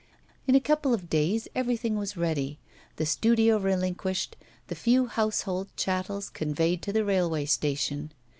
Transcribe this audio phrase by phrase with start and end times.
[0.47, 2.57] In a couple of days everything was ready,
[2.95, 4.35] the studio relinquished,
[4.65, 8.11] the few household chattels conveyed to the railway station.